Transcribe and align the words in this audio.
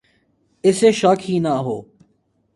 اسے 0.63 0.89
شک 0.99 1.19
ہی 1.29 1.37
نہ 1.39 1.53
ہو 1.65 1.77